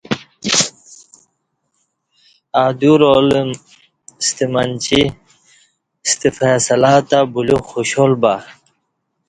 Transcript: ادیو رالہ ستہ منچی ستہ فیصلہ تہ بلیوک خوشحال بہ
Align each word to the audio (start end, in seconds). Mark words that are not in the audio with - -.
ادیو 2.65 2.93
رالہ 3.01 3.41
ستہ 4.25 4.45
منچی 4.53 5.01
ستہ 6.09 6.29
فیصلہ 6.37 6.93
تہ 7.09 7.19
بلیوک 7.33 7.65
خوشحال 7.71 8.11
بہ 8.21 8.33